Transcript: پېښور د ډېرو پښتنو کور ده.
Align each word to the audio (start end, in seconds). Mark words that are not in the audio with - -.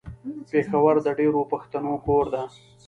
پېښور 0.51 0.95
د 1.05 1.07
ډېرو 1.19 1.41
پښتنو 1.51 1.93
کور 2.05 2.25
ده. 2.33 2.43